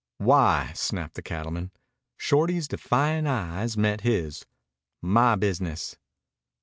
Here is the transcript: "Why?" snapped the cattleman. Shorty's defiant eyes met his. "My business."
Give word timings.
"Why?" 0.17 0.71
snapped 0.73 1.13
the 1.13 1.21
cattleman. 1.21 1.69
Shorty's 2.17 2.67
defiant 2.67 3.27
eyes 3.27 3.77
met 3.77 4.01
his. 4.01 4.47
"My 4.99 5.35
business." 5.35 5.95